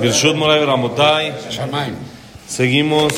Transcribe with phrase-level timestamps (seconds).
[0.00, 1.32] Birshut Moray Ramotai.
[2.46, 3.12] Seguimos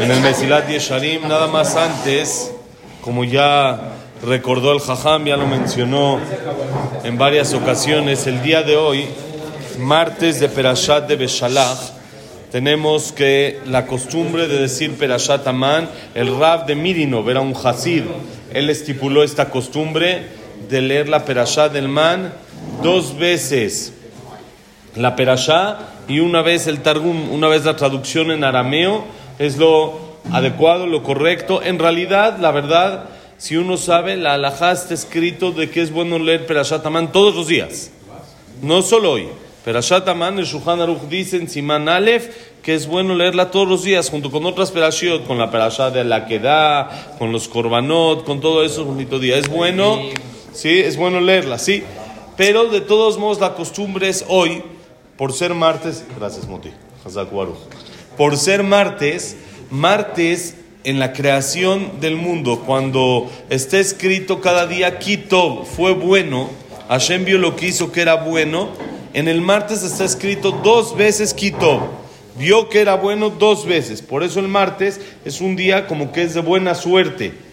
[0.00, 1.28] en el Mesilat Yesharim.
[1.28, 2.52] Nada más antes,
[3.02, 3.92] como ya
[4.24, 6.18] recordó el Jajam, ya lo mencionó
[7.04, 9.06] en varias ocasiones, el día de hoy,
[9.78, 11.78] martes de Perashat de Beshalach,
[12.50, 18.04] tenemos que la costumbre de decir Perashat Aman, el Rab de Mirinov era un Hasid,
[18.52, 20.22] él estipuló esta costumbre
[20.68, 22.32] de leer la Perashat del Man
[22.82, 23.92] dos veces
[24.96, 25.78] la perashá
[26.08, 29.04] y una vez el targum, una vez la traducción en arameo,
[29.38, 29.98] es lo
[30.32, 31.62] adecuado, lo correcto.
[31.62, 33.04] En realidad, la verdad,
[33.38, 37.34] si uno sabe, la alajá está escrito de que es bueno leer perashat Amán todos
[37.34, 37.90] los días,
[38.62, 39.28] no solo hoy.
[39.64, 42.28] Perashat Amán, el Shuhan Aruch dice en Simán Aleph
[42.66, 46.02] que es bueno leerla todos los días junto con otras perashiot, con la perashá de
[46.02, 46.26] la
[47.16, 49.36] con los korbanot, con todo eso, bonito día.
[49.36, 50.00] Es bueno,
[50.52, 51.84] sí, es bueno leerla, sí.
[52.36, 54.64] Pero de todos modos la costumbre es hoy,
[55.16, 56.70] por ser martes, gracias Moti,
[58.16, 59.36] por ser martes,
[59.70, 66.50] martes en la creación del mundo, cuando está escrito cada día Kitov fue bueno,
[66.88, 68.68] Hashem vio lo que hizo que era bueno,
[69.14, 71.80] en el martes está escrito dos veces Kitov,
[72.38, 76.22] vio que era bueno dos veces, por eso el martes es un día como que
[76.22, 77.46] es de buena suerte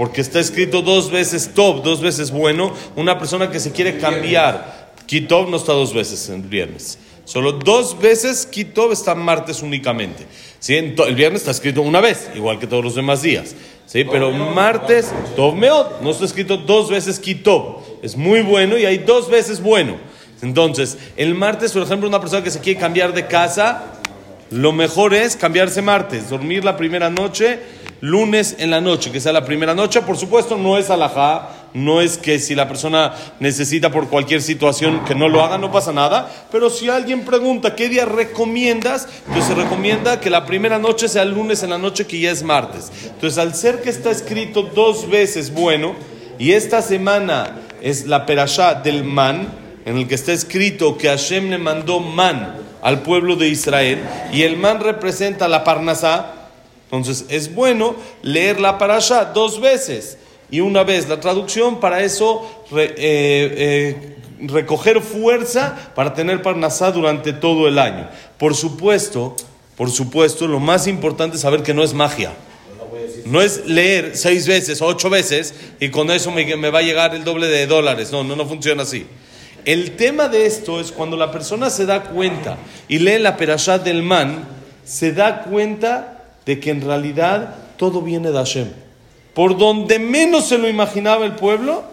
[0.00, 4.79] porque está escrito dos veces Tov, dos veces bueno, una persona que se quiere cambiar.
[5.10, 6.96] Kitov no está dos veces en viernes.
[7.24, 10.24] Solo dos veces Kitov está martes únicamente.
[10.60, 10.76] ¿Sí?
[10.76, 13.56] El viernes está escrito una vez, igual que todos los demás días.
[13.86, 14.04] ¿Sí?
[14.04, 17.82] Pero martes, Tov Meot, no está escrito dos veces Kitov.
[18.02, 19.96] Es muy bueno y hay dos veces bueno.
[20.42, 23.94] Entonces, el martes, por ejemplo, una persona que se quiere cambiar de casa,
[24.50, 27.58] lo mejor es cambiarse martes, dormir la primera noche
[28.00, 30.02] lunes en la noche, que sea la primera noche.
[30.02, 35.04] Por supuesto, no es alajá, no es que si la persona necesita por cualquier situación
[35.04, 36.30] que no lo haga, no pasa nada.
[36.50, 41.24] Pero si alguien pregunta qué día recomiendas, pues se recomienda que la primera noche sea
[41.24, 42.90] lunes en la noche, que ya es martes.
[43.04, 45.94] Entonces, al ser que está escrito dos veces bueno,
[46.38, 49.48] y esta semana es la perashá del man,
[49.84, 54.00] en el que está escrito que Hashem le mandó man al pueblo de Israel,
[54.32, 56.34] y el man representa la parnasá,
[56.86, 60.18] entonces es bueno leer la parasha dos veces
[60.50, 67.32] y una vez la traducción para eso eh, eh, recoger fuerza para tener parnasá durante
[67.32, 68.08] todo el año.
[68.38, 69.36] Por supuesto,
[69.76, 72.32] por supuesto, lo más importante es saber que no es magia.
[73.26, 77.14] No es leer seis veces, ocho veces y con eso me, me va a llegar
[77.14, 78.10] el doble de dólares.
[78.10, 79.06] No, no, no funciona así.
[79.64, 82.56] El tema de esto es cuando la persona se da cuenta
[82.88, 84.48] y lee la perashá del man,
[84.84, 88.68] se da cuenta de que en realidad todo viene de Hashem.
[89.34, 91.84] Por donde menos se lo imaginaba el pueblo,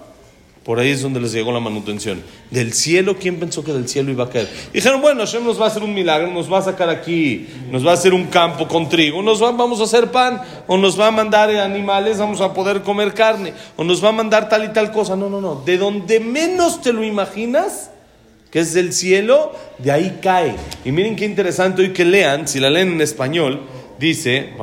[0.68, 2.22] por ahí es donde les llegó la manutención.
[2.52, 4.50] Del cielo, ¿quién pensó que del cielo iba a caer?
[4.74, 7.88] Dijeron, bueno, Hashem nos va a hacer un milagro, nos va a sacar aquí, nos
[7.88, 11.00] va a hacer un campo con trigo, nos va, vamos a hacer pan, o nos
[11.00, 14.66] va a mandar animales, vamos a poder comer carne, o nos va a mandar tal
[14.66, 15.16] y tal cosa.
[15.16, 15.56] No, no, no.
[15.66, 17.92] De donde menos te lo imaginas,
[18.52, 20.54] que es del cielo, de ahí cae.
[20.84, 23.62] Y miren qué interesante hoy que lean, si la leen en español,
[24.00, 24.54] Dice,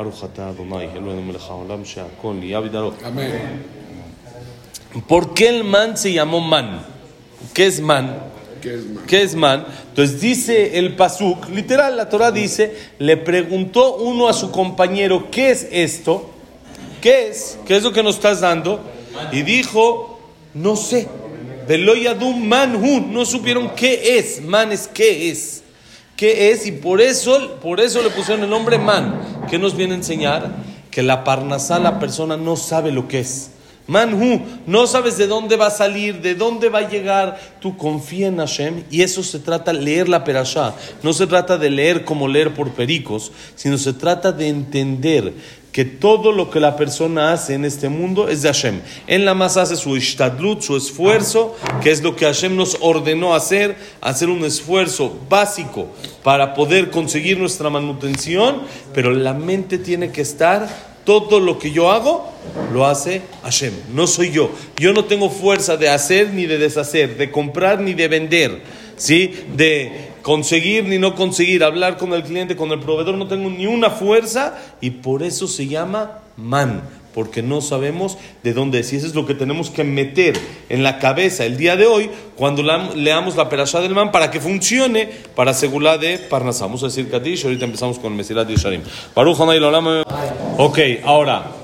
[5.08, 6.86] ¿Por qué el man se llamó man?
[7.52, 8.16] ¿Qué es man?
[9.06, 9.66] ¿Qué es man?
[9.88, 15.50] Entonces dice el pasuk, literal, la Torah dice, le preguntó uno a su compañero, ¿qué
[15.50, 16.30] es esto?
[17.02, 17.58] ¿Qué es?
[17.66, 18.80] ¿Qué es lo que nos estás dando?
[19.32, 20.20] Y dijo,
[20.54, 21.08] no sé.
[21.66, 24.40] Veloyadum manhun, no supieron qué es.
[24.40, 25.63] Man es qué es.
[26.16, 26.66] ¿Qué es?
[26.66, 29.20] Y por eso, por eso le pusieron el nombre man.
[29.50, 30.54] ¿Qué nos viene a enseñar?
[30.90, 33.50] Que la parnasá, la persona no sabe lo que es.
[33.86, 37.38] Manhu, no sabes de dónde va a salir, de dónde va a llegar.
[37.60, 40.74] Tú confía en Hashem y eso se trata leer la perashá.
[41.02, 45.34] No se trata de leer como leer por pericos, sino se trata de entender
[45.74, 48.80] que todo lo que la persona hace en este mundo es de Hashem.
[49.08, 53.34] Él nada más hace su ishtadlut, su esfuerzo, que es lo que Hashem nos ordenó
[53.34, 55.88] hacer, hacer un esfuerzo básico
[56.22, 58.62] para poder conseguir nuestra manutención,
[58.94, 60.68] pero la mente tiene que estar,
[61.04, 62.32] todo lo que yo hago,
[62.72, 64.52] lo hace Hashem, no soy yo.
[64.76, 68.62] Yo no tengo fuerza de hacer ni de deshacer, de comprar ni de vender,
[68.96, 69.34] ¿sí?
[69.56, 73.66] De conseguir ni no conseguir, hablar con el cliente, con el proveedor, no tengo ni
[73.66, 76.82] una fuerza y por eso se llama man,
[77.12, 78.90] porque no sabemos de dónde es.
[78.94, 80.34] Y eso es lo que tenemos que meter
[80.70, 82.62] en la cabeza el día de hoy cuando
[82.94, 86.64] leamos la perashá del man para que funcione para asegurar de Parnasá.
[86.64, 88.80] Vamos a decir Kadish, ahorita empezamos con Mesilat y Sharim.
[90.56, 91.63] Ok, ahora.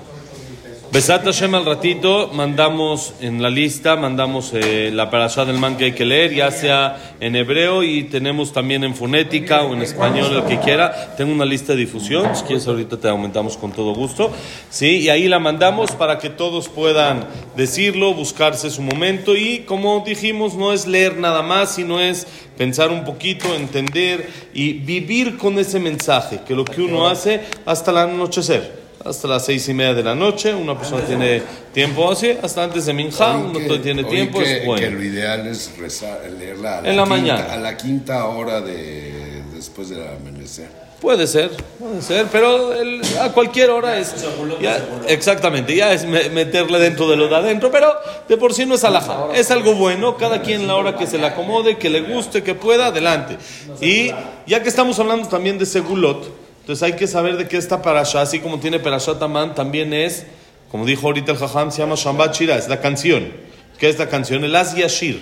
[0.92, 5.84] Besat Hashem al ratito mandamos en la lista, mandamos eh, la parasha del man que
[5.84, 10.34] hay que leer, ya sea en hebreo y tenemos también en fonética o en español,
[10.34, 11.14] el que quiera.
[11.16, 14.32] Tengo una lista de difusión, si quieres ahorita te aumentamos con todo gusto.
[14.68, 14.98] ¿sí?
[15.02, 17.24] Y ahí la mandamos para que todos puedan
[17.56, 22.26] decirlo, buscarse su momento y como dijimos, no es leer nada más, sino es
[22.58, 27.92] pensar un poquito, entender y vivir con ese mensaje, que lo que uno hace hasta
[27.92, 31.42] el anochecer hasta las seis y media de la noche, una persona tiene
[31.72, 34.80] tiempo así, hasta antes de Minja, uno tiene tiempo, que, es bueno.
[34.86, 37.52] que lo ideal es rezar, leerla a la, En la quinta, mañana.
[37.52, 40.68] a la quinta hora de, después del amanecer.
[41.00, 44.14] Puede ser, puede ser, pero el- a cualquier hora es.
[44.60, 47.90] ya- exactamente, ya es me- meterle dentro de lo de adentro, pero
[48.28, 49.28] de por sí no es alhaja.
[49.34, 52.54] Es algo bueno, cada quien la hora que se le acomode, que le guste, que
[52.54, 53.38] pueda, adelante.
[53.80, 54.10] Y
[54.46, 56.39] ya que estamos hablando también de Segulot,
[56.70, 60.24] entonces hay que saber de qué esta parasha, así como tiene Parashat Amán, también es,
[60.70, 63.32] como dijo ahorita el Jajam, se llama Shambat Shira, es la canción.
[63.76, 64.44] ¿Qué es la canción?
[64.44, 65.20] El Az Yashir.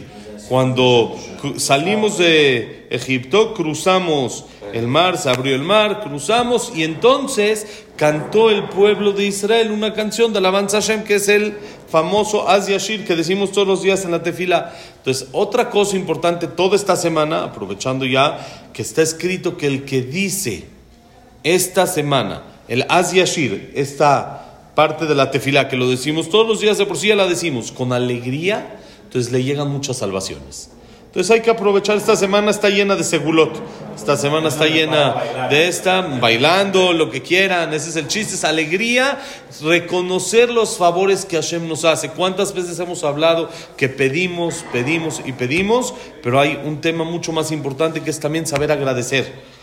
[0.51, 1.17] Cuando
[1.57, 8.65] salimos de Egipto, cruzamos el mar, se abrió el mar, cruzamos y entonces cantó el
[8.65, 11.57] pueblo de Israel una canción de alabanza Hashem que es el
[11.89, 14.75] famoso Az Yashir que decimos todos los días en la tefila.
[14.99, 20.03] Entonces, otra cosa importante toda esta semana, aprovechando ya que está escrito que el que
[20.03, 20.77] dice
[21.55, 26.61] esta semana el Az Yashir, esta parte de la tefila que lo decimos todos los
[26.61, 30.71] días de por sí ya la decimos con alegría, entonces le llegan muchas salvaciones.
[31.07, 33.59] Entonces hay que aprovechar esta semana, está llena de segulot.
[33.97, 37.73] Esta semana está llena de esta, bailando, lo que quieran.
[37.73, 39.19] Ese es el chiste, es alegría,
[39.63, 42.11] reconocer los favores que Hashem nos hace.
[42.11, 43.49] ¿Cuántas veces hemos hablado
[43.79, 45.95] que pedimos, pedimos y pedimos?
[46.23, 49.58] Pero hay un tema mucho más importante que es también saber agradecer.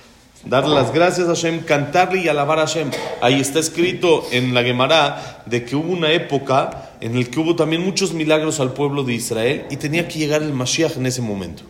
[0.45, 2.91] Darle las gracias a Hashem, cantarle y alabar a Hashem.
[3.19, 7.55] Ahí está escrito en la Gemara de que hubo una época en la que hubo
[7.55, 11.23] también muchos milagros al pueblo de Israel y tenía que llegar el Mashiach en ese
[11.23, 11.63] momento.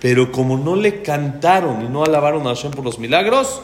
[0.00, 3.60] Pero como no le cantaron y no alabaron a Hashem por los milagros,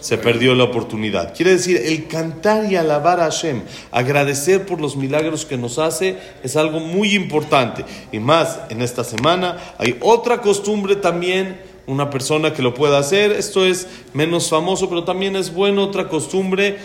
[0.00, 1.34] se perdió la oportunidad.
[1.34, 6.16] Quiere decir, el cantar y alabar a Hashem, agradecer por los milagros que nos hace,
[6.42, 7.84] es algo muy importante.
[8.10, 13.32] Y más, en esta semana hay otra costumbre también, una persona que lo pueda hacer.
[13.32, 16.78] Esto es menos famoso, pero también es bueno, otra costumbre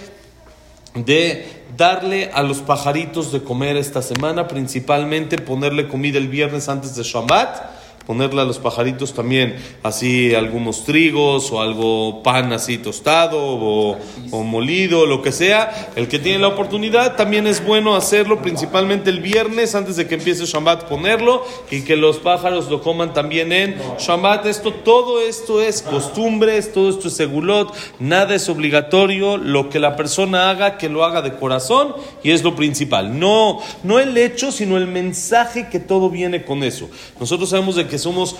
[0.95, 1.45] de
[1.75, 7.03] darle a los pajaritos de comer esta semana, principalmente ponerle comida el viernes antes de
[7.03, 7.74] Shabbat,
[8.05, 13.97] ponerle a los pajaritos también así algunos trigos o algo pan así tostado o,
[14.31, 15.91] o molido, lo que sea.
[15.95, 20.15] El que tiene la oportunidad también es bueno hacerlo, principalmente el viernes antes de que
[20.15, 24.45] empiece Shabbat, ponerlo y que los pájaros lo coman también en Shabbat.
[24.45, 29.37] Esto, todo esto es costumbres, todo esto es segulot, nada es obligatorio.
[29.37, 33.19] Lo que la persona haga, que lo haga de corazón y es lo principal.
[33.19, 36.89] No, no el hecho, sino el mensaje que todo viene con eso.
[37.19, 38.35] Nosotros sabemos de que somos,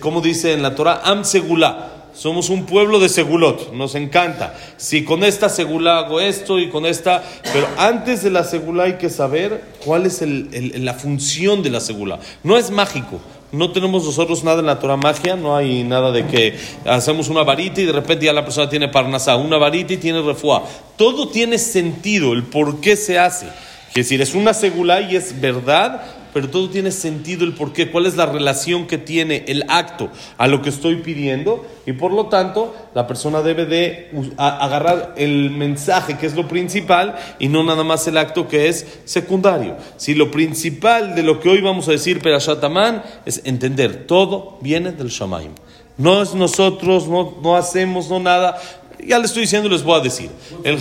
[0.00, 1.98] como dice en la Torah, Am Segulá.
[2.14, 4.54] Somos un pueblo de segulot, nos encanta.
[4.76, 7.24] Si con esta segulá hago esto y con esta,
[7.54, 12.20] pero antes de la segulá hay que saber cuál es la función de la segulá.
[12.42, 13.18] No es mágico,
[13.50, 17.44] no tenemos nosotros nada en la Torah magia, no hay nada de que hacemos una
[17.44, 20.64] varita y de repente ya la persona tiene parnasá, una varita y tiene refuá.
[20.96, 23.46] Todo tiene sentido, el por qué se hace.
[23.88, 26.02] Es decir, es una segulá y es verdad,
[26.32, 30.10] pero todo tiene sentido el por qué, cuál es la relación que tiene el acto
[30.38, 35.50] a lo que estoy pidiendo y por lo tanto la persona debe de agarrar el
[35.50, 39.76] mensaje que es lo principal y no nada más el acto que es secundario.
[39.96, 44.58] Si lo principal de lo que hoy vamos a decir Perashat Amán es entender, todo
[44.60, 45.52] viene del Shamaim.
[45.98, 48.60] No es nosotros, no, no hacemos, no nada.
[49.04, 50.30] Ya le estoy diciendo, les voy a decir.
[50.64, 50.78] El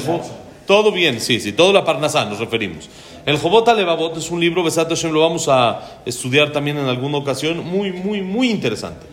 [0.66, 2.88] todo bien, sí, sí, todo la Parnasá nos referimos.
[3.26, 7.18] El Jobot Alevabot es un libro, Besat Hashem, lo vamos a estudiar también en alguna
[7.18, 9.06] ocasión, muy, muy, muy interesante.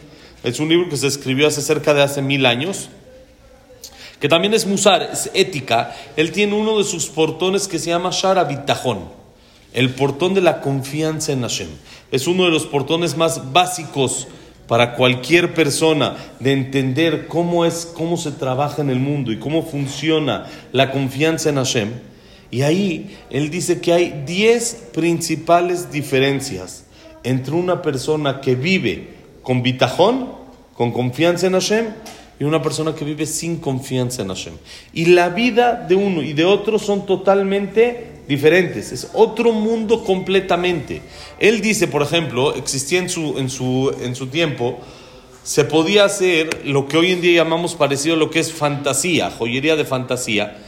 [0.43, 2.89] Es un libro que se escribió hace cerca de hace mil años,
[4.19, 5.95] que también es musar, es ética.
[6.17, 9.01] Él tiene uno de sus portones que se llama Shara Bitajón,
[9.75, 11.69] el portón de la confianza en Hashem.
[12.11, 14.27] Es uno de los portones más básicos
[14.67, 19.63] para cualquier persona de entender cómo es, cómo se trabaja en el mundo y cómo
[19.63, 21.93] funciona la confianza en Hashem.
[22.51, 26.85] Y ahí él dice que hay 10 principales diferencias
[27.23, 29.09] entre una persona que vive
[29.43, 30.29] con bitajón,
[30.75, 31.87] con confianza en Hashem,
[32.41, 34.55] y una persona que vive sin confianza en Hashem.
[34.93, 41.03] Y la vida de uno y de otro son totalmente diferentes, es otro mundo completamente.
[41.39, 44.79] Él dice, por ejemplo, existía en su, en su, en su tiempo,
[45.43, 49.31] se podía hacer lo que hoy en día llamamos parecido a lo que es fantasía,
[49.31, 50.59] joyería de fantasía,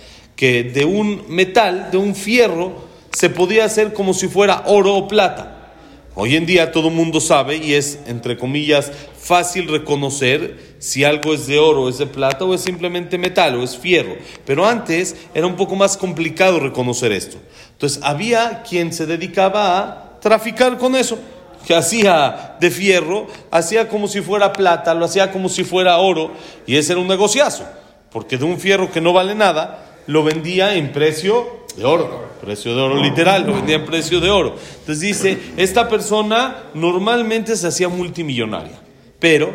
[0.40, 2.72] que de un metal, de un fierro,
[3.12, 5.74] se podía hacer como si fuera oro o plata.
[6.14, 11.46] Hoy en día todo mundo sabe y es, entre comillas, fácil reconocer si algo es
[11.46, 14.16] de oro, es de plata o es simplemente metal o es fierro.
[14.46, 17.36] Pero antes era un poco más complicado reconocer esto.
[17.72, 21.18] Entonces había quien se dedicaba a traficar con eso,
[21.66, 26.32] que hacía de fierro, hacía como si fuera plata, lo hacía como si fuera oro
[26.66, 27.66] y ese era un negociazo,
[28.10, 32.74] porque de un fierro que no vale nada, lo vendía en precio de oro, precio
[32.74, 34.54] de oro literal, lo vendía en precio de oro.
[34.80, 38.80] Entonces dice, esta persona normalmente se hacía multimillonaria,
[39.18, 39.52] pero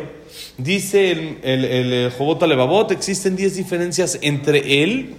[0.56, 5.14] dice el, el, el Jobot Levavot, existen 10 diferencias entre él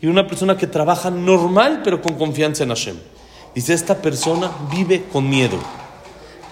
[0.00, 2.96] y una persona que trabaja normal pero con confianza en Hashem.
[3.54, 5.58] Dice, esta persona vive con miedo,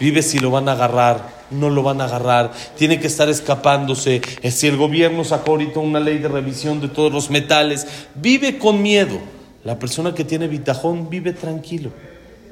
[0.00, 4.20] vive si lo van a agarrar, no lo van a agarrar, tiene que estar escapándose.
[4.50, 8.82] Si el gobierno sacó ahorita una ley de revisión de todos los metales, vive con
[8.82, 9.18] miedo.
[9.64, 11.90] La persona que tiene bitajón vive tranquilo.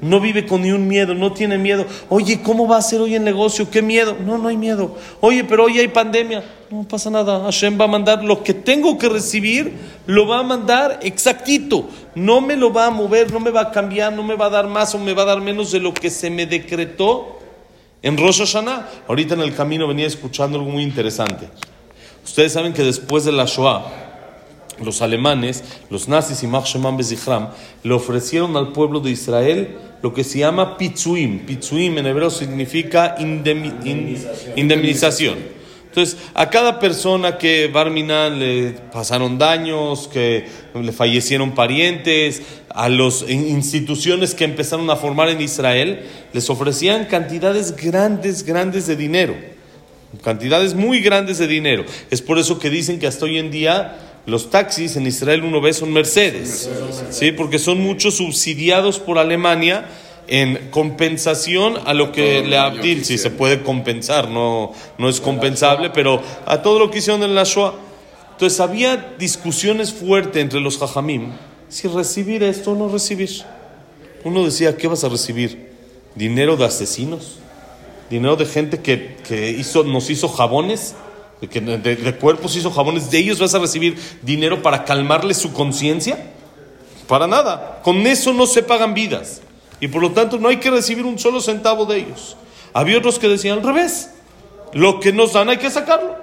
[0.01, 1.85] No vive con ni un miedo, no tiene miedo.
[2.09, 3.69] Oye, ¿cómo va a ser hoy el negocio?
[3.69, 4.17] ¿Qué miedo?
[4.25, 4.97] No, no hay miedo.
[5.21, 6.43] Oye, pero hoy hay pandemia.
[6.69, 7.41] No pasa nada.
[7.45, 9.71] Hashem va a mandar lo que tengo que recibir,
[10.05, 11.87] lo va a mandar exactito.
[12.15, 14.49] No me lo va a mover, no me va a cambiar, no me va a
[14.49, 17.39] dar más o me va a dar menos de lo que se me decretó
[18.03, 18.87] en Rosh Hashanah.
[19.07, 21.49] Ahorita en el camino venía escuchando algo muy interesante.
[22.23, 23.85] Ustedes saben que después de la Shoah,
[24.83, 27.49] los alemanes, los nazis y Mach Sheman Bezichram,
[27.83, 31.45] le ofrecieron al pueblo de Israel lo que se llama pitzuim.
[31.45, 33.15] Pitzuim en hebreo significa
[34.55, 35.62] indemnización.
[35.93, 43.21] Entonces, a cada persona que Barminan le pasaron daños, que le fallecieron parientes, a las
[43.29, 49.35] instituciones que empezaron a formar en Israel, les ofrecían cantidades grandes, grandes de dinero.
[50.23, 51.85] Cantidades muy grandes de dinero.
[52.09, 53.95] Es por eso que dicen que hasta hoy en día
[54.25, 56.67] los taxis en Israel uno ve son Mercedes,
[57.11, 57.33] ¿sí?
[57.33, 59.85] porque son muchos subsidiados por Alemania
[60.27, 65.89] en compensación a lo que le Abdil, si se puede compensar, no, no es compensable,
[65.89, 67.73] pero a todo lo que hicieron en la Shoah.
[68.31, 71.31] Entonces había discusiones fuertes entre los jajamim,
[71.69, 73.29] si recibir esto o no recibir.
[74.23, 75.73] Uno decía, ¿qué vas a recibir?
[76.15, 77.39] ¿Dinero de asesinos?
[78.09, 80.95] ¿Dinero de gente que, que hizo, nos hizo jabones?
[81.43, 85.33] de, que de, de cuerpos hizo jabones, de ellos vas a recibir dinero para calmarle
[85.33, 86.31] su conciencia?
[87.07, 87.81] Para nada.
[87.83, 89.41] Con eso no se pagan vidas.
[89.83, 92.37] Y por lo tanto no hay que recibir un solo centavo de ellos.
[92.71, 94.11] Había otros que decían al revés.
[94.71, 96.15] Lo que nos dan hay que sacarlo.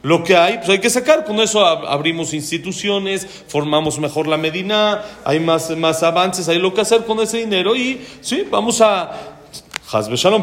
[0.00, 1.26] Lo que hay, pues hay que sacar.
[1.26, 6.80] Con eso abrimos instituciones, formamos mejor la Medina, hay más, más avances, hay lo que
[6.80, 9.10] hacer con ese dinero y sí, vamos a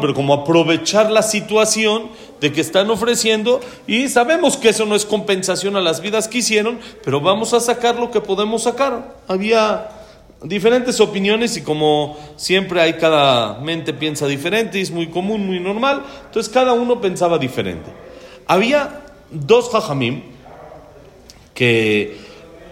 [0.00, 2.10] pero como aprovechar la situación
[2.40, 3.58] de que están ofreciendo
[3.88, 7.58] y sabemos que eso no es compensación a las vidas que hicieron, pero vamos a
[7.58, 9.16] sacar lo que podemos sacar.
[9.26, 9.88] Había
[10.42, 16.02] diferentes opiniones y como siempre hay cada mente piensa diferente es muy común, muy normal,
[16.26, 17.90] entonces cada uno pensaba diferente.
[18.46, 20.22] Había dos jajamim
[21.54, 22.16] que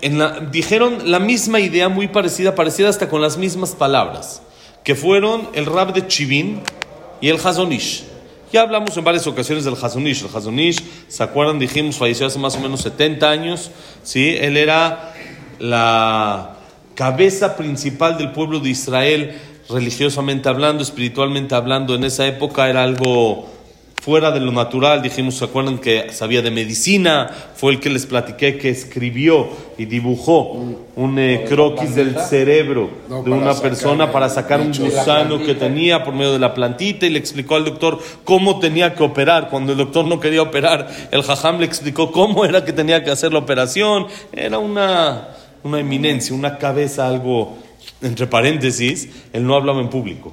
[0.01, 4.43] en la, dijeron la misma idea muy parecida, parecida hasta con las mismas palabras
[4.83, 6.63] que fueron el Rab de Chivin
[7.21, 8.05] y el Hazonish.
[8.53, 10.25] Ya hablamos en varias ocasiones del Hazonish.
[10.25, 11.59] El Hazonish, ¿se acuerdan?
[11.59, 13.71] Dijimos, falleció hace más o menos 70 años.
[14.03, 14.35] ¿sí?
[14.41, 15.13] Él era
[15.59, 16.58] la
[16.99, 19.39] cabeza principal del pueblo de Israel,
[19.71, 21.95] religiosamente hablando, espiritualmente hablando.
[21.95, 23.47] En esa época era algo
[24.03, 25.01] fuera de lo natural.
[25.01, 27.31] Dijimos, ¿se acuerdan que sabía de medicina?
[27.55, 30.55] Fue el que les platiqué que escribió y dibujó
[30.97, 36.15] un eh, croquis del cerebro de una persona para sacar un gusano que tenía por
[36.15, 39.51] medio de la plantita y le explicó al doctor cómo tenía que operar.
[39.51, 43.13] Cuando el doctor no quería operar, el jajam le explicó cómo era que tenía que
[43.13, 44.09] hacer la operación.
[44.33, 45.29] Era una,
[45.63, 47.59] una eminencia, una cabeza, algo
[48.03, 50.33] entre paréntesis, él no hablaba en público.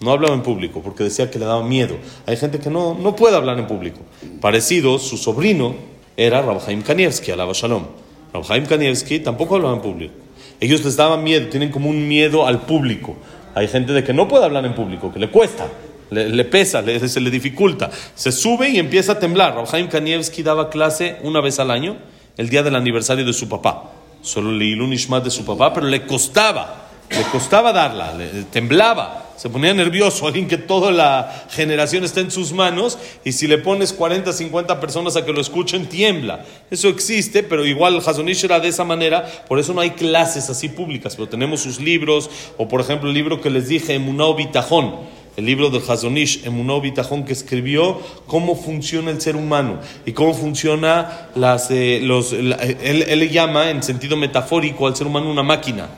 [0.00, 1.96] No hablaba en público porque decía que le daba miedo.
[2.26, 4.00] Hay gente que no, no puede hablar en público.
[4.40, 5.74] Parecido, su sobrino
[6.16, 7.84] era Rabhaim Kanievski, alaba Shalom.
[8.32, 10.14] Rabhaim Kanievski tampoco hablaba en público.
[10.60, 13.16] Ellos les daban miedo, tienen como un miedo al público.
[13.54, 15.68] Hay gente de que no puede hablar en público, que le cuesta,
[16.10, 17.90] le, pesa, se le dificulta.
[18.14, 19.54] Se sube y empieza a temblar.
[19.54, 21.96] Rabhaim Kanievski daba clase una vez al año,
[22.36, 23.90] el día del aniversario de su papá.
[24.24, 29.24] Solo leí un ishmat de su papá, pero le costaba, le costaba darla, le, temblaba
[29.36, 33.58] se ponía nervioso, alguien que toda la generación está en sus manos y si le
[33.58, 36.44] pones 40, 50 personas a que lo escuchen, tiembla.
[36.70, 40.68] Eso existe, pero igual Hazonish era de esa manera, por eso no hay clases así
[40.68, 44.94] públicas, pero tenemos sus libros, o por ejemplo el libro que les dije, Emunao Bitajón,
[45.36, 50.34] el libro del Hazonish, Emunó Bitajón, que escribió cómo funciona el ser humano y cómo
[50.34, 55.88] funciona las, eh, los, él, le llama en sentido metafórico al ser humano una máquina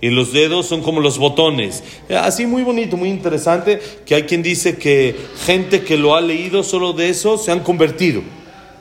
[0.00, 1.82] y los dedos son como los botones.
[2.10, 6.62] Así muy bonito, muy interesante, que hay quien dice que gente que lo ha leído
[6.62, 8.22] solo de eso se han convertido.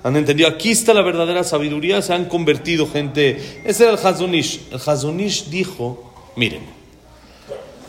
[0.04, 0.50] ¿Han entendido?
[0.50, 3.62] Aquí está la verdadera sabiduría, se han convertido gente.
[3.64, 4.60] Ese era el Hazonish.
[4.70, 6.62] El Hazonish dijo, miren,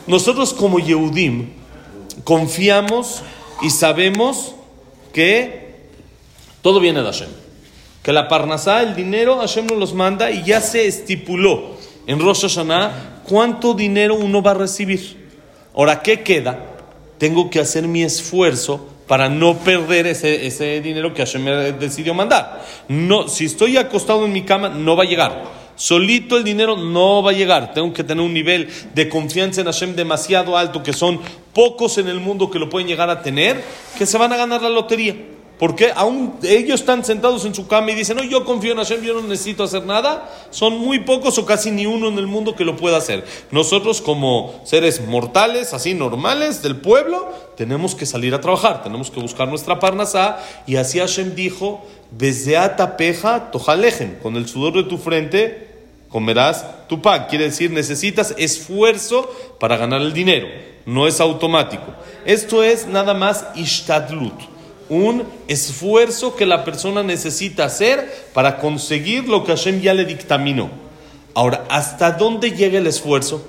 [0.06, 1.48] nosotros como Yehudim
[2.22, 3.22] confiamos
[3.62, 4.54] y sabemos
[5.12, 5.74] que
[6.62, 7.28] todo viene de Hashem.
[8.02, 12.42] Que la Parnasá, el dinero, Hashem nos los manda y ya se estipuló en Rosh
[12.42, 15.28] Hashanah cuánto dinero uno va a recibir.
[15.74, 16.58] Ahora, ¿qué queda?
[17.18, 22.14] Tengo que hacer mi esfuerzo para no perder ese, ese dinero que Hashem me decidió
[22.14, 22.64] mandar.
[22.88, 25.44] No, si estoy acostado en mi cama, no va a llegar.
[25.76, 27.74] Solito el dinero no va a llegar.
[27.74, 31.20] Tengo que tener un nivel de confianza en Hashem demasiado alto, que son
[31.52, 33.62] pocos en el mundo que lo pueden llegar a tener,
[33.98, 35.14] que se van a ganar la lotería.
[35.58, 39.02] Porque aún ellos están sentados en su cama y dicen, no, yo confío en Hashem,
[39.02, 40.28] yo no necesito hacer nada.
[40.50, 43.24] Son muy pocos o casi ni uno en el mundo que lo pueda hacer.
[43.52, 49.20] Nosotros como seres mortales, así normales del pueblo, tenemos que salir a trabajar, tenemos que
[49.20, 50.38] buscar nuestra parnasá.
[50.66, 55.72] Y así Hashem dijo, Bezeata peja tojalejen, con el sudor de tu frente
[56.08, 57.26] comerás tu pan.
[57.28, 60.46] Quiere decir, necesitas esfuerzo para ganar el dinero.
[60.86, 61.86] No es automático.
[62.24, 64.53] Esto es nada más ishtadlut
[64.88, 70.70] un esfuerzo que la persona necesita hacer para conseguir lo que Hashem ya le dictaminó.
[71.34, 73.48] Ahora, ¿hasta dónde llega el esfuerzo?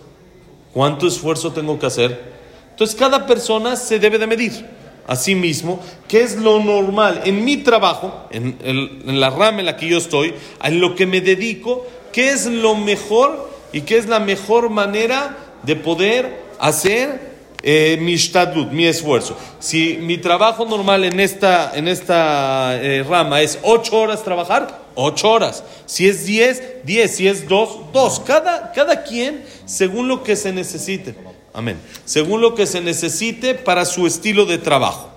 [0.74, 2.34] ¿Cuánto esfuerzo tengo que hacer?
[2.72, 4.66] Entonces, cada persona se debe de medir
[5.08, 9.68] a sí mismo qué es lo normal en mi trabajo, en, en la rama en
[9.68, 13.98] la que yo estoy, en lo que me dedico, qué es lo mejor y qué
[13.98, 17.35] es la mejor manera de poder hacer
[17.68, 19.36] eh, mi shtadlut, mi esfuerzo.
[19.60, 25.32] Si mi trabajo normal en esta, en esta eh, rama es ocho horas trabajar, ocho
[25.32, 25.64] horas.
[25.88, 27.16] Si es diez, diez.
[27.16, 28.20] Si es dos, dos.
[28.20, 31.16] Cada, cada quien según lo que se necesite.
[31.54, 31.80] Amén.
[32.06, 35.10] Según lo que se necesite para su estilo de trabajo.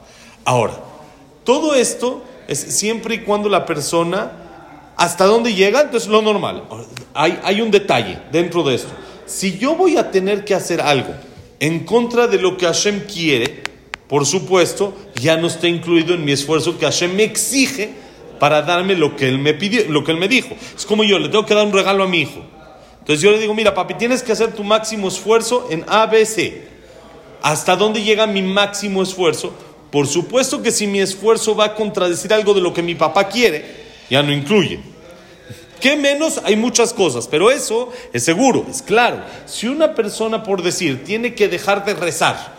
[0.46, 0.72] Ahora,
[1.44, 4.32] todo esto es siempre y cuando la persona,
[4.96, 5.82] ¿hasta dónde llega?
[5.82, 6.64] Entonces lo normal.
[7.12, 8.88] Hay, hay un detalle dentro de esto.
[9.26, 11.12] Si yo voy a tener que hacer algo,
[11.60, 13.62] en contra de lo que Hashem quiere,
[14.08, 17.90] por supuesto, ya no está incluido en mi esfuerzo que Hashem me exige
[18.38, 20.54] para darme lo que él me pidió, lo que él me dijo.
[20.76, 22.42] Es como yo le tengo que dar un regalo a mi hijo.
[23.00, 26.52] Entonces yo le digo, mira, papi, tienes que hacer tu máximo esfuerzo en ABC.
[27.42, 29.52] ¿Hasta dónde llega mi máximo esfuerzo?
[29.90, 33.28] Por supuesto que si mi esfuerzo va a contradecir algo de lo que mi papá
[33.28, 33.64] quiere,
[34.10, 34.80] ya no incluye.
[35.80, 36.40] ¿Qué menos?
[36.44, 39.22] Hay muchas cosas, pero eso es seguro, es claro.
[39.46, 42.56] Si una persona, por decir, tiene que dejar de rezar,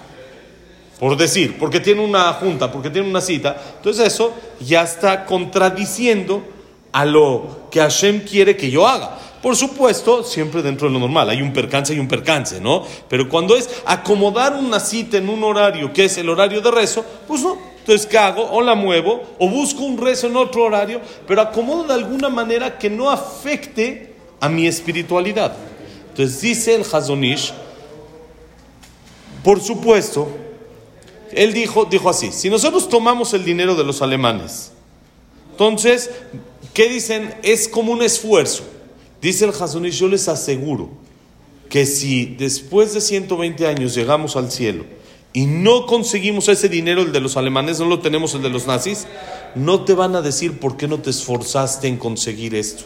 [0.99, 6.43] por decir, porque tiene una junta, porque tiene una cita, entonces eso ya está contradiciendo
[6.91, 9.17] a lo que Hashem quiere que yo haga.
[9.41, 12.85] Por supuesto, siempre dentro de lo normal, hay un percance y un percance, ¿no?
[13.07, 17.05] Pero cuando es acomodar una cita en un horario que es el horario de rezo,
[17.25, 18.43] pues no, entonces, ¿qué hago?
[18.51, 22.77] O la muevo, o busco un rezo en otro horario, pero acomodo de alguna manera
[22.77, 25.55] que no afecte a mi espiritualidad.
[26.09, 27.53] Entonces, dice el Hazonish,
[29.43, 30.27] por supuesto,
[31.31, 34.71] él dijo, dijo así, si nosotros tomamos el dinero de los alemanes,
[35.51, 36.09] entonces,
[36.73, 37.35] ¿qué dicen?
[37.43, 38.63] Es como un esfuerzo.
[39.21, 40.89] Dice el Hazonish, yo les aseguro
[41.69, 44.85] que si después de 120 años llegamos al cielo,
[45.31, 48.65] y no conseguimos ese dinero, el de los alemanes, no lo tenemos el de los
[48.65, 49.05] nazis,
[49.53, 52.85] no te van a decir por qué no te esforzaste en conseguir esto.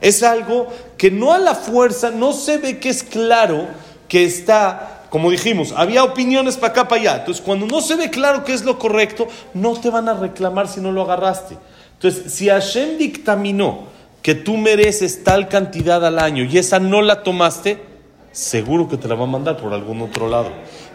[0.00, 3.66] Es algo que no a la fuerza, no se ve que es claro
[4.08, 7.16] que está, como dijimos, había opiniones para acá, para allá.
[7.18, 10.68] Entonces, cuando no se ve claro qué es lo correcto, no te van a reclamar
[10.68, 11.58] si no lo agarraste.
[11.94, 13.88] Entonces, si Hashem dictaminó
[14.22, 17.82] que tú mereces tal cantidad al año y esa no la tomaste,
[18.32, 20.50] seguro que te la va a mandar por algún otro lado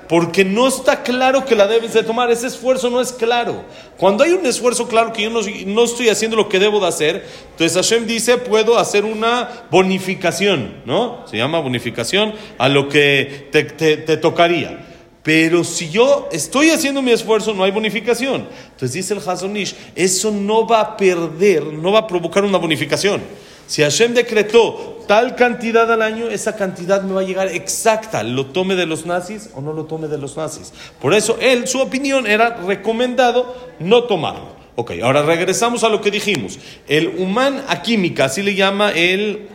[0.08, 3.64] porque no está claro que la debes de tomar, ese esfuerzo no es claro.
[3.98, 7.26] Cuando hay un esfuerzo claro que yo no, estoy haciendo lo que debo de hacer,
[7.52, 11.26] entonces Hashem dice, puedo hacer una bonificación, ¿no?
[11.28, 14.88] Se llama bonificación a lo que te, te tocaría.
[15.24, 18.46] Pero si yo estoy haciendo mi esfuerzo, no hay bonificación.
[18.72, 23.22] Entonces dice el Hazonish, eso no va a perder, no va a provocar una bonificación.
[23.68, 28.48] Si Hashem decretó tal cantidad al año, esa cantidad me va a llegar exacta, lo
[28.48, 30.74] tome de los nazis o no lo tome de los nazis.
[31.02, 34.64] Por eso él, su opinión era recomendado no tomarlo.
[34.76, 36.60] Ok, ahora regresamos a lo que dijimos.
[36.88, 39.48] El humán a química, así le llama el,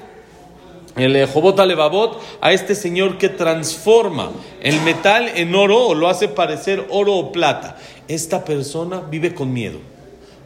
[0.96, 4.30] el Jobot Alevabot, a este señor que transforma
[4.62, 7.76] el metal en oro o lo hace parecer oro o plata.
[8.06, 9.78] Esta persona vive con miedo,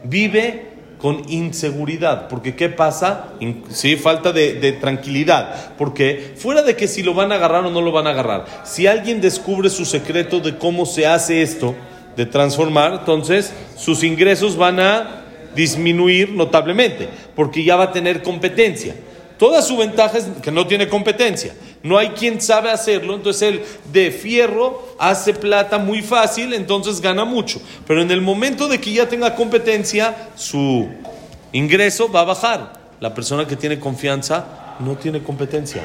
[0.03, 0.72] vive
[1.03, 3.33] con inseguridad, porque ¿qué pasa?
[3.67, 7.81] sí, falta de, tranquilidad, porque fuera de que si lo van a agarrar o no
[7.81, 11.75] lo van a agarrar, si alguien descubre su secreto de cómo se hace esto,
[12.15, 18.95] de transformar, entonces sus ingresos van a disminuir notablemente, porque ya va a tener competencia.
[19.37, 21.53] Toda su ventaja es que no tiene competencia.
[21.83, 27.25] No hay quien sabe hacerlo, entonces él de fierro hace plata muy fácil, entonces gana
[27.25, 27.61] mucho.
[27.85, 30.87] Pero en el momento de que ya tenga competencia, su
[31.51, 32.73] ingreso va a bajar.
[33.01, 35.83] La persona que tiene confianza no tiene competencia.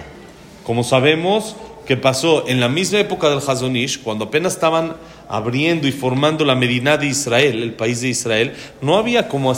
[0.63, 4.97] Como sabemos que pasó en la misma época del Hazonish, cuando apenas estaban
[5.29, 9.53] abriendo y formando la Medina de Israel, el país de Israel, no había como,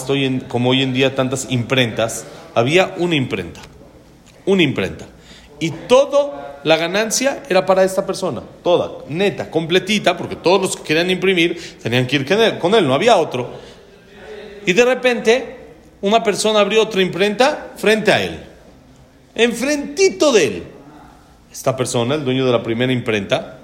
[0.48, 2.24] como hoy en día tantas imprentas,
[2.55, 3.61] había una imprenta
[4.46, 5.07] una imprenta.
[5.61, 10.83] Y toda la ganancia era para esta persona, toda, neta, completita, porque todos los que
[10.83, 13.51] querían imprimir tenían que ir con él, no había otro.
[14.66, 15.57] Y de repente,
[16.01, 18.42] una persona abrió otra imprenta frente a él,
[19.35, 20.62] enfrentito de él.
[21.53, 23.59] Esta persona, el dueño de la primera imprenta,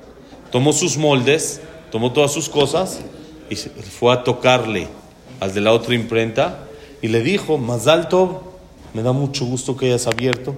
[0.51, 3.01] tomó sus moldes, tomó todas sus cosas
[3.49, 4.89] y fue a tocarle
[5.41, 6.67] al de la otra imprenta
[7.01, 8.59] y le dijo, más alto,
[8.93, 10.57] me da mucho gusto que hayas abierto.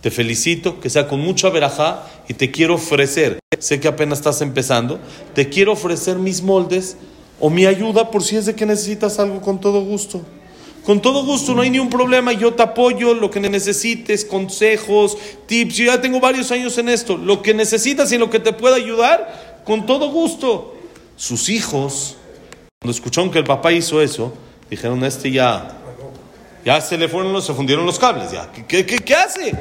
[0.00, 4.40] Te felicito, que sea con mucha verajá y te quiero ofrecer, sé que apenas estás
[4.42, 5.00] empezando,
[5.34, 6.96] te quiero ofrecer mis moldes
[7.40, 10.22] o mi ayuda por si es de que necesitas algo con todo gusto.
[10.84, 15.18] Con todo gusto, no hay ni un problema, yo te apoyo, lo que necesites, consejos,
[15.46, 18.52] tips, yo ya tengo varios años en esto, lo que necesitas y lo que te
[18.52, 20.74] pueda ayudar, con todo gusto.
[21.16, 22.16] Sus hijos,
[22.80, 24.32] cuando escucharon que el papá hizo eso,
[24.70, 25.74] dijeron, este ya
[26.64, 28.50] ya se le fueron, se fundieron los cables, ya.
[28.52, 29.52] ¿Qué, qué, qué hace?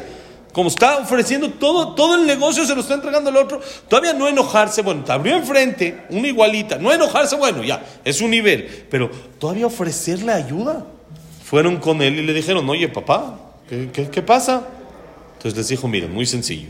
[0.57, 3.61] Como está ofreciendo todo, todo el negocio, se lo está entregando al otro.
[3.87, 6.79] Todavía no enojarse, bueno, te abrió enfrente, una igualita.
[6.79, 8.87] No enojarse, bueno, ya, es un nivel.
[8.89, 10.83] Pero todavía ofrecerle ayuda.
[11.43, 13.39] Fueron con él y le dijeron, oye, papá,
[13.69, 14.65] ¿qué, qué, pasa?
[15.33, 16.69] Entonces les dijo, miren, muy sencillo.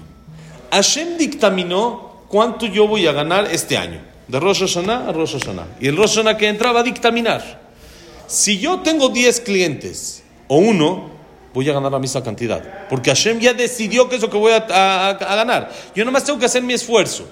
[0.69, 4.01] Hashem dictaminó cuánto yo voy a ganar este año.
[4.27, 5.77] De Rosh Hashanah a Rosh Hashanah.
[5.79, 7.61] Y el Rosh Hashanah que entra va a dictaminar.
[8.27, 11.16] Si yo tengo 10 clientes o uno,
[11.53, 12.87] voy a ganar la misma cantidad.
[12.89, 15.71] Porque Hashem ya decidió que es lo que voy a, ganar.
[15.95, 17.27] Yo nomás tengo que hacer mi esfuerzo.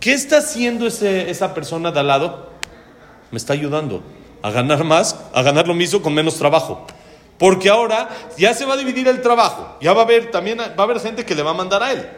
[0.00, 2.50] ¿Qué está haciendo esa persona de al lado?
[3.30, 4.02] Me está ayudando
[4.42, 6.86] a ganar más, a ganar lo mismo con menos trabajo.
[7.38, 9.76] Porque ahora ya se va a dividir el trabajo.
[9.80, 11.92] Ya va a haber también va a haber gente que le va a mandar a
[11.92, 12.08] él.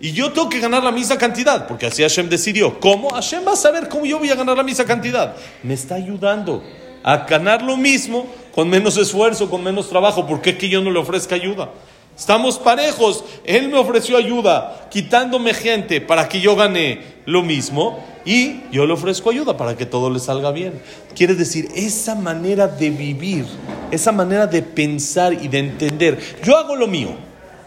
[0.00, 2.78] Y yo tengo que ganar la misma cantidad, porque así Hashem decidió.
[2.78, 3.10] ¿Cómo?
[3.10, 5.34] Hashem va a saber cómo yo voy a ganar la misma cantidad.
[5.62, 6.62] Me está ayudando
[7.04, 10.26] a ganar lo mismo con menos esfuerzo, con menos trabajo.
[10.26, 11.70] ¿Por qué yo no le ofrezca ayuda?
[12.16, 13.24] Estamos parejos.
[13.44, 18.02] Él me ofreció ayuda, quitándome gente para que yo gane lo mismo.
[18.24, 20.80] Y yo le ofrezco ayuda para que todo le salga bien.
[21.14, 23.44] Quiere decir, esa manera de vivir,
[23.90, 26.18] esa manera de pensar y de entender.
[26.42, 27.10] Yo hago lo mío.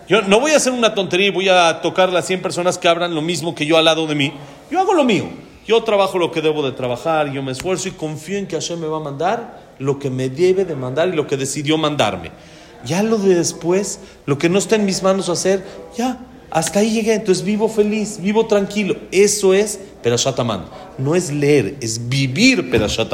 [0.07, 2.87] Yo no voy a hacer una tontería y voy a tocar a 100 personas que
[2.87, 4.33] abran lo mismo que yo al lado de mí.
[4.71, 5.46] Yo hago lo mío.
[5.67, 8.79] Yo trabajo lo que debo de trabajar, yo me esfuerzo y confío en que Hashem
[8.79, 12.31] me va a mandar lo que me debe de mandar y lo que decidió mandarme.
[12.85, 15.65] Ya lo de después, lo que no está en mis manos hacer,
[15.97, 16.19] ya,
[16.51, 17.15] hasta ahí llegué.
[17.15, 18.95] Entonces vivo feliz, vivo tranquilo.
[19.11, 20.39] Eso es Perashat
[20.97, 23.11] No es leer, es vivir Perashat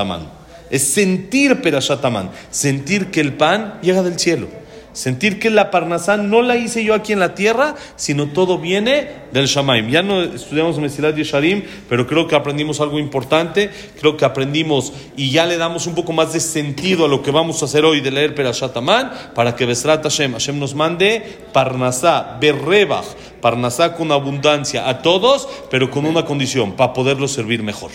[0.69, 2.03] Es sentir Perashat
[2.51, 4.47] Sentir que el pan llega del cielo.
[4.93, 9.09] Sentir que la Parnasá no la hice yo aquí en la tierra, sino todo viene
[9.31, 9.89] del Shamaim.
[9.89, 13.71] Ya no estudiamos Mesilat Yesharim, pero creo que aprendimos algo importante.
[13.99, 17.31] Creo que aprendimos y ya le damos un poco más de sentido a lo que
[17.31, 18.73] vamos a hacer hoy de leer Perashat
[19.33, 23.05] para que Besrat Hashem, Hashem nos mande Parnasá, Berrebach,
[23.41, 27.91] Parnasá con abundancia a todos, pero con una condición, para poderlo servir mejor.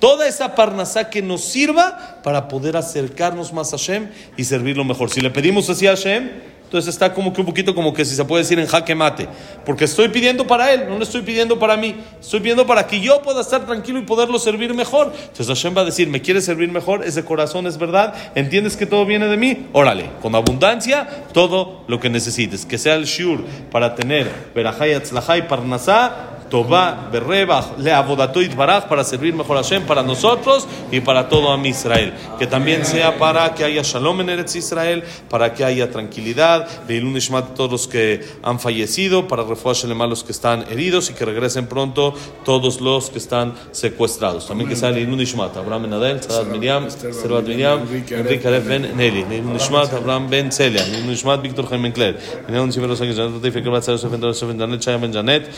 [0.00, 5.10] Toda esa parnasá que nos sirva para poder acercarnos más a Hashem y servirlo mejor.
[5.10, 6.30] Si le pedimos así a Hashem,
[6.70, 9.26] entonces está como que un poquito como que si se puede decir en jaque mate.
[9.66, 11.96] Porque estoy pidiendo para Él, no le estoy pidiendo para mí.
[12.20, 15.12] Estoy pidiendo para que yo pueda estar tranquilo y poderlo servir mejor.
[15.12, 17.04] Entonces Hashem va a decir, ¿me quieres servir mejor?
[17.04, 18.14] Ese corazón es verdad.
[18.36, 19.66] ¿Entiendes que todo viene de mí?
[19.72, 22.64] Órale, con abundancia, todo lo que necesites.
[22.64, 29.32] Que sea el shur para tener verajay, atzlajay, parnasá Toba, Berreba, Leavodatoit Baraj, para servir
[29.32, 32.12] mejor a Hashem, para nosotros y para todo a Israel.
[32.38, 37.16] Que también sea para que haya Shalom en Eretz Israel, para que haya tranquilidad, Leilun
[37.16, 41.24] Ishmat todos los que han fallecido, para Shalem a los que están heridos y que
[41.24, 44.48] regresen pronto todos los que están secuestrados.
[44.48, 48.96] También que sea Leilun Ishmat, Abraham Ben Adel, Sadat Miriam, Servat Miriam, Enrique Aref Ben
[48.96, 53.42] Nelly, Leilun Ishmat, Abraham Ben Celia, Leilun Ishmat, Víctor Jaime Cler, Leilun Ishmat, Janet Janet,
[53.42, 55.50] Janet, Janet, Janet, Janet, Janet, Janet,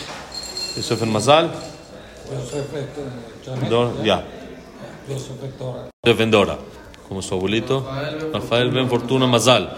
[0.76, 1.50] Yosef en Mazal.
[4.04, 4.24] Ya.
[5.08, 6.58] Yosef en Dora.
[7.08, 7.86] Como su abuelito.
[8.32, 9.76] Rafael Ben Fortuna Mazal.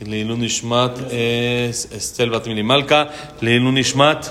[0.00, 3.08] Leilun Ishmat es Estel Batmini Malka.
[3.40, 4.26] Leilun Ishmat.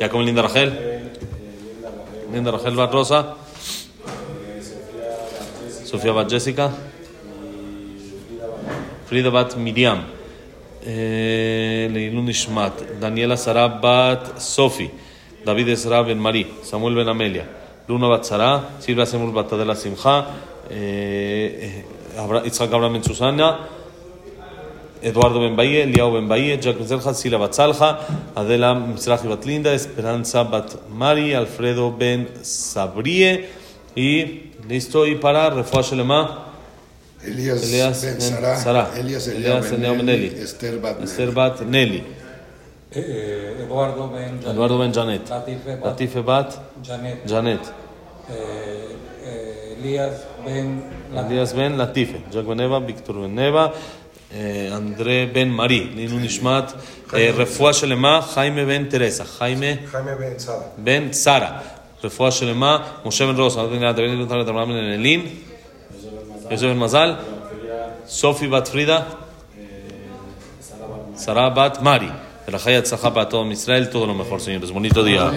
[0.00, 1.10] Jacob Linda Rachel.
[2.32, 3.36] Linda Rachel Bat Rosa.
[5.84, 6.70] Sofía Bat Jessica.
[9.06, 10.17] Frida Bat Miriam.
[10.84, 14.88] Eh, Leilunishmat, Daniela Sarah Bat Sofi,
[15.44, 17.46] David Esra Ben Marí, Samuel Ben Amelia,
[17.88, 20.26] Luna Bat Sarah, Silvia Semul Batadela Simcha,
[20.70, 21.84] eh,
[22.16, 23.68] eh, Itzhak Abraham Ben Susana,
[25.02, 26.76] Eduardo Ben Baye, Eliao Ben Baye, Jack
[27.14, 27.58] Sila Bat
[28.36, 33.48] Adela Mizrahi Bat Linda, Esperanza Batmari, Alfredo Ben Sabrie,
[33.96, 36.47] y listo, y para, Refuah Shelema.
[37.24, 40.78] Elías, Elías Ben Ben Sara, Sara, Elías Elías Eliao Eliao Ben Ben Eli, Eli, Esther
[40.78, 42.04] Bat Esther Bat Nelly,
[42.90, 47.60] Eh, Eduardo Ben Eduardo Ben Janet, Latife Bat Latife Bat Janet, Janet,
[48.30, 53.72] eh, eh, Elías Ben Latife, Elías Ben Latife, Jack Ben Eva, Víctor Ben Eva,
[54.32, 55.50] eh, André Ben
[66.48, 67.18] Elin, Yosef Ben Mazal,
[68.06, 69.06] Sofi Bat Frida,
[71.16, 72.10] Sara Bat Mari.
[72.46, 74.70] El Hayat Sahaba a todo Israel, todo lo mejor, señores.
[74.72, 75.30] Bonito día.